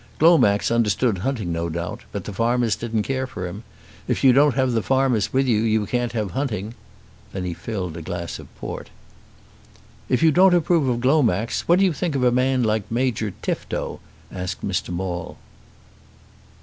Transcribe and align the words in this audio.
Glomax 0.17 0.71
understood 0.71 1.19
hunting 1.19 1.51
no 1.53 1.69
doubt, 1.69 2.01
but 2.11 2.23
the 2.23 2.33
farmers 2.33 2.75
didn't 2.75 3.03
care 3.03 3.27
for 3.27 3.45
him. 3.45 3.61
If 4.07 4.23
you 4.23 4.33
don't 4.33 4.55
have 4.55 4.71
the 4.71 4.81
farmers 4.81 5.31
with 5.31 5.45
you 5.45 5.59
you 5.61 5.85
can't 5.85 6.13
have 6.13 6.31
hunting." 6.31 6.73
Then 7.33 7.45
he 7.45 7.53
filled 7.53 7.95
a 7.95 8.01
glass 8.01 8.39
of 8.39 8.47
port. 8.57 8.89
"If 10.09 10.23
you 10.23 10.31
don't 10.31 10.55
approve 10.55 10.87
of 10.87 11.01
Glomax, 11.01 11.67
what 11.67 11.77
do 11.77 11.85
you 11.85 11.93
think 11.93 12.15
of 12.15 12.23
a 12.23 12.31
man 12.31 12.63
like 12.63 12.89
Major 12.89 13.31
Tifto?" 13.43 13.99
asked 14.31 14.65
Mr. 14.65 14.89
Maule. 14.89 15.37